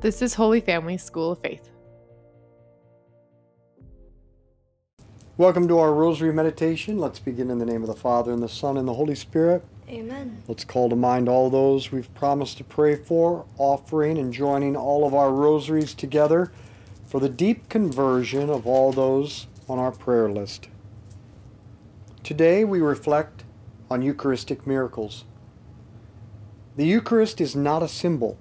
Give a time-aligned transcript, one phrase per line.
[0.00, 1.70] This is Holy Family School of Faith.
[5.36, 6.98] Welcome to our Rosary Meditation.
[6.98, 9.64] Let's begin in the name of the Father, and the Son, and the Holy Spirit.
[9.88, 10.40] Amen.
[10.46, 15.04] Let's call to mind all those we've promised to pray for, offering and joining all
[15.04, 16.52] of our rosaries together
[17.04, 20.68] for the deep conversion of all those on our prayer list.
[22.22, 23.42] Today we reflect
[23.90, 25.24] on Eucharistic miracles.
[26.76, 28.38] The Eucharist is not a symbol,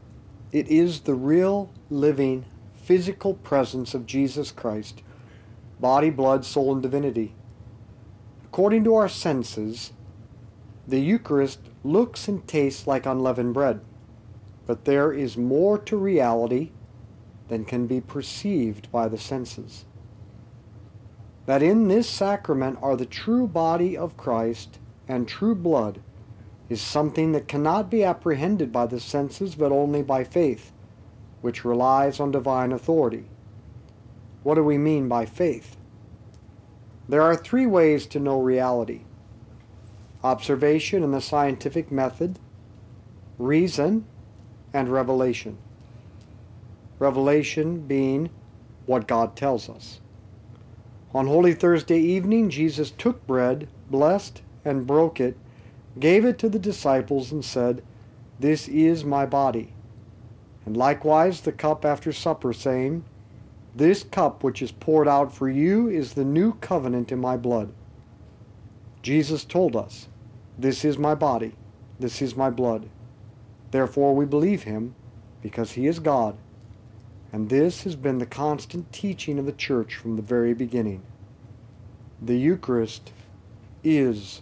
[0.52, 2.46] it is the real, living,
[2.76, 5.02] physical presence of Jesus Christ,
[5.80, 7.36] body, blood, soul, and divinity.
[8.46, 9.92] According to our senses,
[10.88, 13.82] the Eucharist looks and tastes like unleavened bread,
[14.66, 16.72] but there is more to reality
[17.50, 19.86] than can be perceived by the senses.
[21.46, 26.02] That in this sacrament are the true body of Christ and true blood
[26.70, 30.72] is something that cannot be apprehended by the senses but only by faith,
[31.42, 33.26] which relies on divine authority.
[34.44, 35.78] What do we mean by faith?
[37.10, 39.02] There are three ways to know reality
[40.24, 42.40] observation and the scientific method,
[43.38, 44.06] reason,
[44.74, 45.58] and revelation.
[47.00, 48.30] Revelation being
[48.88, 50.02] what God tells us.
[51.14, 55.38] On Holy Thursday evening, Jesus took bread, blessed, and broke it,
[56.00, 57.84] gave it to the disciples, and said,
[58.40, 59.74] This is my body.
[60.66, 63.04] And likewise the cup after supper, saying,
[63.76, 67.74] This cup which is poured out for you is the new covenant in my blood.
[69.02, 70.08] Jesus told us,
[70.58, 71.54] This is my body,
[72.00, 72.90] this is my blood.
[73.72, 74.96] Therefore we believe him,
[75.42, 76.38] because he is God.
[77.32, 81.04] And this has been the constant teaching of the Church from the very beginning.
[82.22, 83.12] The Eucharist
[83.84, 84.42] is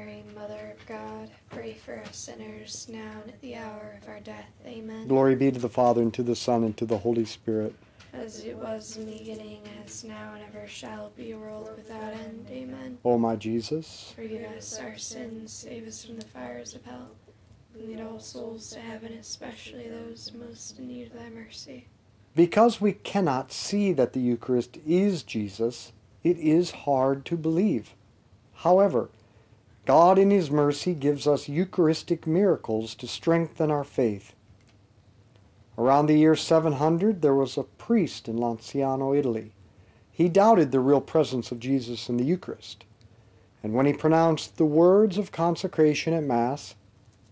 [1.51, 4.49] pray for us sinners, now and at the hour of our death.
[4.65, 5.07] Amen.
[5.07, 7.73] Glory be to the Father, and to the Son, and to the Holy Spirit.
[8.13, 12.13] As it was in the beginning, as now and ever shall be, a world without
[12.13, 12.45] end.
[12.49, 12.97] Amen.
[13.05, 17.11] O my Jesus, Forgive us our sins, save us from the fires of hell.
[17.73, 21.85] Lead all souls to heaven, especially those most in need of thy mercy.
[22.35, 25.93] because we cannot see that the Eucharist is Jesus,
[26.23, 27.93] it is hard to believe.
[28.55, 29.09] However,
[29.85, 34.33] God in His mercy gives us Eucharistic miracles to strengthen our faith.
[35.77, 39.53] Around the year 700, there was a priest in Lanciano, Italy.
[40.11, 42.83] He doubted the real presence of Jesus in the Eucharist.
[43.63, 46.75] And when he pronounced the words of consecration at Mass,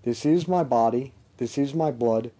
[0.03, 2.31] This is my body, this is my blood,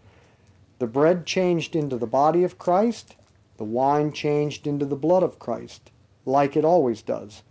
[0.80, 3.16] the bread changed into the body of Christ,
[3.58, 5.92] the wine changed into the blood of Christ,
[6.26, 7.44] like it always does.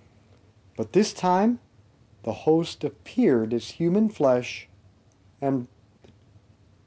[0.76, 1.60] But this time,
[2.22, 4.68] the host appeared as human flesh
[5.40, 5.68] and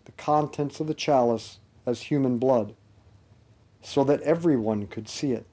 [0.05, 2.75] the contents of the chalice as human blood,
[3.81, 5.45] so that everyone could see it.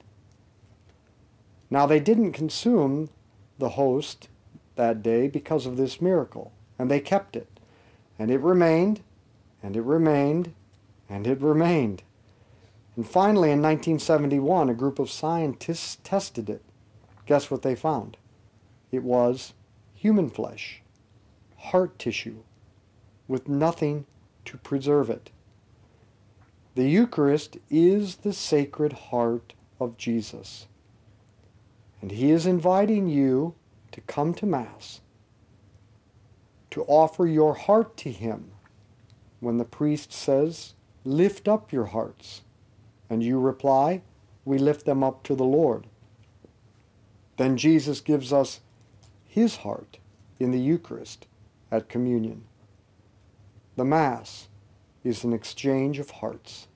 [1.69, 3.09] Now they didn't consume
[3.57, 4.29] the host
[4.75, 7.47] that day because of this miracle, and they kept it.
[8.17, 9.01] And it remained,
[9.61, 10.53] and it remained,
[11.09, 12.03] and it remained.
[12.95, 16.61] And finally, in 1971, a group of scientists tested it.
[17.25, 18.17] Guess what they found?
[18.91, 19.53] It was
[19.99, 20.81] human flesh,
[21.57, 22.37] heart tissue,
[23.27, 24.05] with nothing
[24.45, 25.29] to preserve it.
[26.75, 30.67] The Eucharist is the sacred heart of Jesus.
[32.01, 33.55] And he is inviting you
[33.91, 35.01] to come to Mass,
[36.71, 38.51] to offer your heart to him
[39.41, 42.43] when the priest says, Lift up your hearts.
[43.09, 44.01] And you reply,
[44.45, 45.87] We lift them up to the Lord.
[47.35, 48.61] Then Jesus gives us
[49.29, 49.99] his heart
[50.39, 51.27] in the Eucharist
[51.71, 52.43] at communion.
[53.75, 54.47] The Mass
[55.03, 56.67] is an exchange of hearts.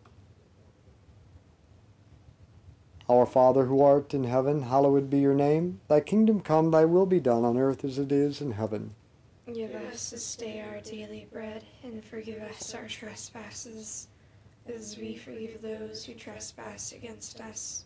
[3.09, 5.81] Our Father who art in heaven, hallowed be your name.
[5.87, 8.93] Thy kingdom come, thy will be done on earth as it is in heaven.
[9.51, 14.07] Give us this day our daily bread, and forgive us our trespasses,
[14.73, 17.85] as we forgive those who trespass against us.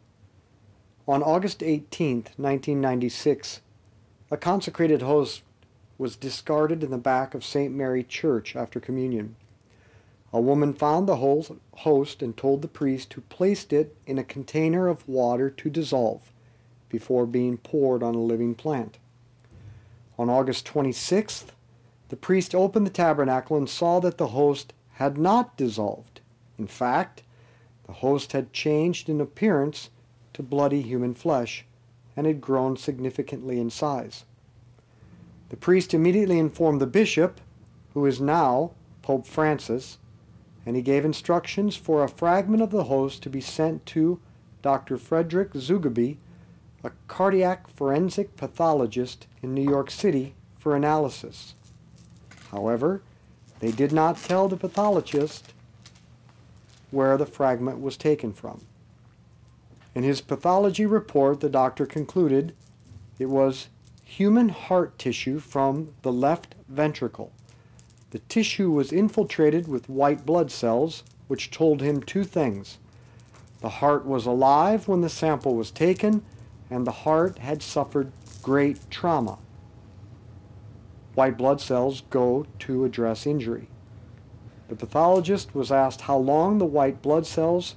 [1.11, 3.59] On August 18, 1996,
[4.31, 5.41] a consecrated host
[5.97, 7.73] was discarded in the back of St.
[7.75, 9.35] Mary Church after communion.
[10.31, 14.87] A woman found the host and told the priest to place it in a container
[14.87, 16.31] of water to dissolve
[16.87, 18.97] before being poured on a living plant.
[20.17, 21.47] On August 26th,
[22.07, 26.21] the priest opened the tabernacle and saw that the host had not dissolved.
[26.57, 27.21] In fact,
[27.85, 29.89] the host had changed in appearance
[30.33, 31.65] to bloody human flesh
[32.15, 34.25] and had grown significantly in size.
[35.49, 37.41] The priest immediately informed the bishop,
[37.93, 38.71] who is now
[39.01, 39.97] Pope Francis,
[40.65, 44.19] and he gave instructions for a fragment of the host to be sent to
[44.61, 44.97] Dr.
[44.97, 46.17] Frederick Zugibe,
[46.83, 51.55] a cardiac forensic pathologist in New York City, for analysis.
[52.51, 53.01] However,
[53.59, 55.53] they did not tell the pathologist
[56.91, 58.61] where the fragment was taken from.
[59.93, 62.55] In his pathology report, the doctor concluded
[63.19, 63.67] it was
[64.03, 67.31] human heart tissue from the left ventricle.
[68.11, 72.77] The tissue was infiltrated with white blood cells, which told him two things.
[73.61, 76.23] The heart was alive when the sample was taken,
[76.69, 79.37] and the heart had suffered great trauma.
[81.13, 83.67] White blood cells go to address injury.
[84.69, 87.75] The pathologist was asked how long the white blood cells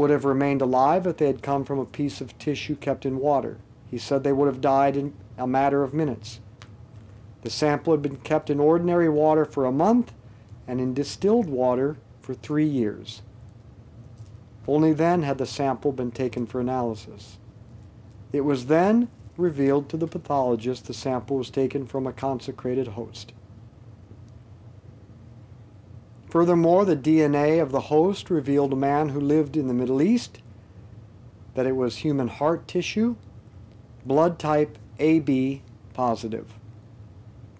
[0.00, 3.18] would have remained alive if they had come from a piece of tissue kept in
[3.18, 3.58] water.
[3.90, 6.40] He said they would have died in a matter of minutes.
[7.42, 10.14] The sample had been kept in ordinary water for a month
[10.66, 13.20] and in distilled water for three years.
[14.66, 17.36] Only then had the sample been taken for analysis.
[18.32, 23.34] It was then revealed to the pathologist the sample was taken from a consecrated host.
[26.30, 30.40] Furthermore, the DNA of the host revealed a man who lived in the Middle East,
[31.54, 33.16] that it was human heart tissue,
[34.06, 36.54] blood type AB positive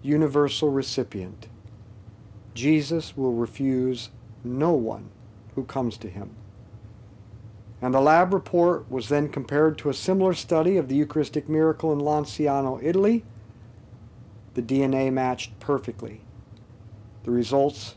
[0.03, 1.47] universal recipient.
[2.55, 4.11] Jesus will refuse
[4.43, 5.11] no one
[5.55, 6.31] who comes to him.
[7.83, 11.93] And the lab report was then compared to a similar study of the Eucharistic miracle
[11.93, 13.25] in Lanciano, Italy.
[14.55, 16.21] The DNA matched perfectly.
[17.25, 17.97] The results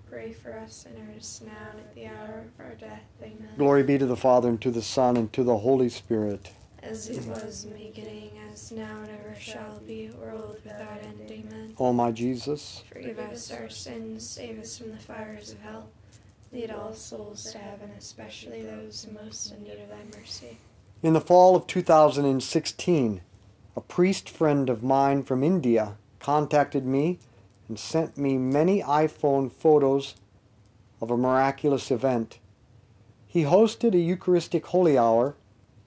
[0.11, 3.03] pray for us sinners, now and at the hour of our death.
[3.21, 3.47] Amen.
[3.57, 6.51] Glory be to the Father, and to the Son, and to the Holy Spirit.
[6.83, 11.31] as it was in the beginning, as now and ever shall be, world without end.
[11.31, 11.73] Amen.
[11.79, 15.89] O my Jesus, Forgive us our sins, save us from the fires of hell.
[16.51, 20.57] Lead all souls to heaven, especially those most in need of thy mercy.
[21.01, 23.21] in the fall of 2016,
[23.77, 27.17] a priest friend of mine from India contacted me
[27.71, 30.15] and sent me many iPhone photos
[30.99, 32.37] of a miraculous event.
[33.25, 35.35] He hosted a Eucharistic holy hour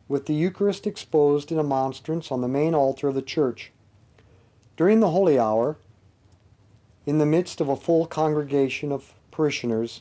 [0.08, 3.70] with the Eucharist exposed in a monstrance on the main altar of the church.
[4.78, 5.76] During the holy hour,
[7.04, 10.00] in the midst of a full congregation of parishioners,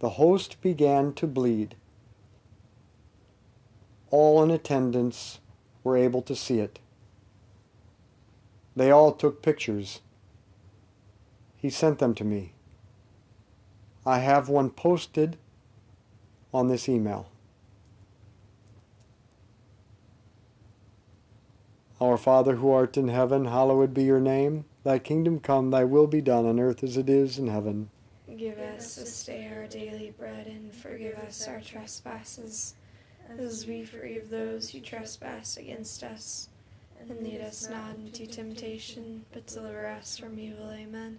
[0.00, 1.76] the host began to bleed.
[4.10, 5.38] All in attendance
[5.82, 6.78] were able to see it.
[8.76, 10.02] They all took pictures.
[11.56, 12.52] He sent them to me.
[14.04, 15.36] I have one posted
[16.54, 17.28] on this email.
[22.00, 24.66] Our Father who art in heaven, hallowed be your name.
[24.84, 27.90] Thy kingdom come, thy will be done on earth as it is in heaven.
[28.36, 32.74] Give us this day our daily bread, and forgive us our trespasses,
[33.38, 36.50] as we forgive those who trespass against us.
[37.00, 40.70] And lead us not into temptation, but deliver us from evil.
[40.70, 41.18] Amen.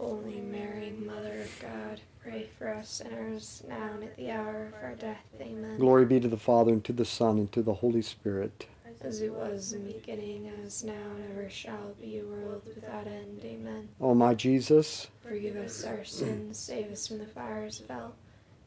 [0.00, 4.74] Holy Mary, Mother of God, pray for us sinners now and at the hour of
[4.82, 5.26] our death.
[5.38, 5.78] Amen.
[5.78, 8.66] Glory be to the Father, and to the Son, and to the Holy Spirit.
[9.02, 13.42] As it was in the beginning, as now and ever shall be, world without end.
[13.44, 13.88] Amen.
[14.00, 18.14] O my Jesus, Forgive us our sins, save us from the fires of hell.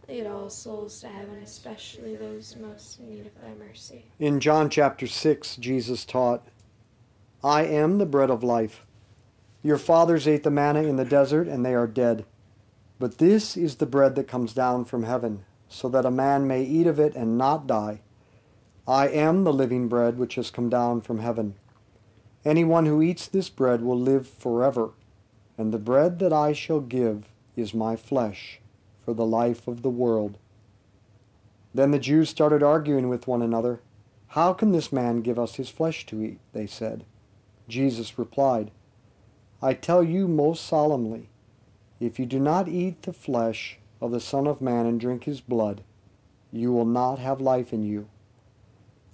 [0.07, 4.05] Lead all souls to heaven, especially those most in need of thy mercy.
[4.19, 6.47] in John chapter 6, Jesus taught,
[7.43, 8.85] I am the bread of life.
[9.63, 12.25] Your fathers ate the manna in the desert, and they are dead.
[12.99, 16.63] But this is the bread that comes down from heaven, so that a man may
[16.63, 18.01] eat of it and not die.
[18.87, 21.55] I am the living bread which has come down from heaven.
[22.43, 24.91] Anyone who eats this bread will live forever,
[25.57, 28.59] and the bread that I shall give is my flesh
[29.05, 30.37] for the life of the world.
[31.73, 33.79] Then the Jews started arguing with one another.
[34.27, 36.39] How can this man give us his flesh to eat?
[36.51, 37.05] They said.
[37.69, 38.71] Jesus replied,
[39.63, 41.29] I tell you most solemnly,
[41.97, 45.39] if you do not eat the flesh of the Son of Man and drink his
[45.39, 45.85] blood,
[46.51, 48.09] you will not have life in you.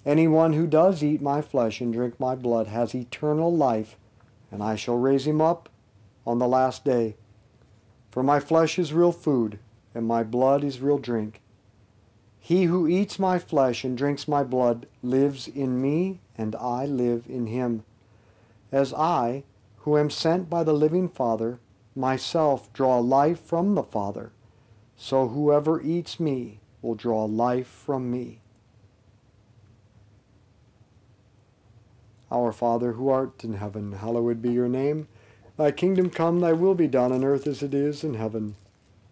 [0.08, 3.96] Anyone who does eat my flesh and drink my blood has eternal life,
[4.52, 5.70] and I shall raise him up
[6.26, 7.16] on the last day.
[8.10, 9.60] For my flesh is real food,
[9.94, 11.42] and my blood is real drink.
[12.40, 17.26] He who eats my flesh and drinks my blood lives in me, and I live
[17.30, 17.84] in him.
[18.72, 19.44] As I,
[19.90, 21.60] who am sent by the living Father,
[21.96, 24.32] myself draw life from the Father,
[24.96, 28.40] so whoever eats me will draw life from me.
[32.32, 35.08] Our Father who art in heaven, hallowed be your name.
[35.58, 38.58] Thy kingdom come, thy will be done on earth as it is in heaven.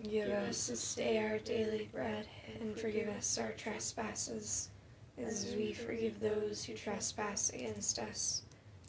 [0.04, 2.28] Give us this day our daily bread,
[2.62, 4.70] and forgive us our trespasses,
[5.18, 8.44] as we forgive those who trespass against us.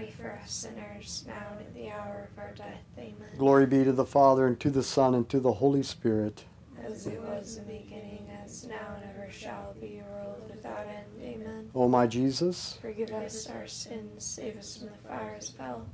[0.00, 2.82] pray for us sinners, now and at the hour of our death.
[2.96, 3.14] Amen.
[3.36, 6.44] Glory be to the Father, and to the Son, and to the Holy Spirit.
[6.82, 11.06] As it was in the beginning, as now and ever shall be, world without end.
[11.22, 11.70] Amen.
[11.74, 15.86] O my Jesus, Forgive us our sins, save us from the fires of hell.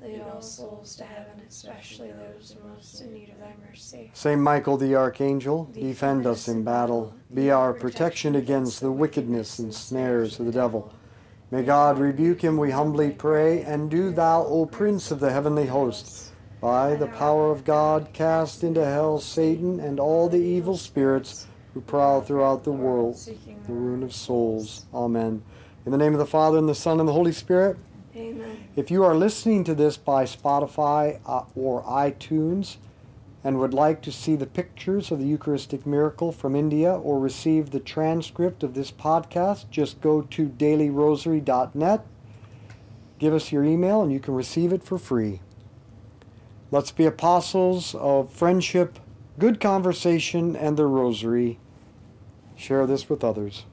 [0.00, 4.10] Lead all souls to heaven, especially those most in need of thy mercy.
[4.14, 7.12] Saint Michael the Archangel, defend us in battle.
[7.34, 10.92] Be our protection against the wickedness and snares of the devil.
[11.50, 13.62] May God rebuke him, we humbly pray.
[13.62, 18.62] And do thou, O Prince of the heavenly host, by the power of God, cast
[18.62, 23.16] into hell Satan and all the evil spirits who prowl throughout the world,
[23.66, 24.84] the ruin of souls.
[24.92, 25.42] Amen.
[25.86, 27.78] In the name of the Father, and the Son, and the Holy Spirit.
[28.14, 28.68] Amen.
[28.76, 32.76] If you are listening to this by Spotify uh, or iTunes
[33.44, 37.70] and would like to see the pictures of the Eucharistic miracle from India or receive
[37.70, 42.06] the transcript of this podcast, just go to dailyrosary.net,
[43.18, 45.40] give us your email, and you can receive it for free.
[46.70, 48.98] Let's be apostles of friendship,
[49.38, 51.58] good conversation, and the rosary.
[52.56, 53.64] Share this with others.